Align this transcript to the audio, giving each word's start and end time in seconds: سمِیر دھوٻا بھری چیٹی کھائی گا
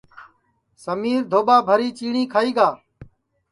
سمِیر 0.83 1.21
دھوٻا 1.31 1.57
بھری 1.67 1.89
چیٹی 1.97 2.23
کھائی 2.31 2.51
گا 2.57 2.69